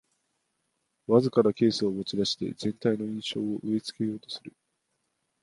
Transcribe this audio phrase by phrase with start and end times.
[1.05, 4.51] わずかなケースを持ちだして全体の印象を植え付けようとする